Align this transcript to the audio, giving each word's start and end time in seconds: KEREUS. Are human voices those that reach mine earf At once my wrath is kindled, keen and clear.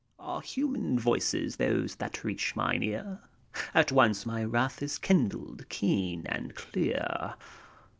KEREUS. 0.17 0.27
Are 0.27 0.41
human 0.41 0.97
voices 0.97 1.57
those 1.57 1.97
that 1.97 2.23
reach 2.23 2.55
mine 2.55 2.81
earf 2.81 3.19
At 3.75 3.91
once 3.91 4.25
my 4.25 4.43
wrath 4.43 4.81
is 4.81 4.97
kindled, 4.97 5.69
keen 5.69 6.25
and 6.25 6.55
clear. 6.55 7.35